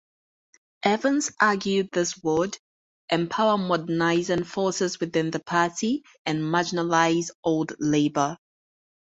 [0.83, 2.57] Evans argued this would
[3.11, 8.39] "empower modernising forces within the party and marginalise Old Labour".